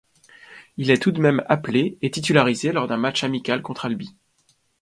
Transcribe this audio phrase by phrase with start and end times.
[0.77, 4.15] Il est tout de même appelé, et titularisé, lors d'un match amical contre Albi.